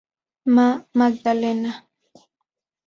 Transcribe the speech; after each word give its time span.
Mª 0.55 0.67
Magdalena. 0.97 1.71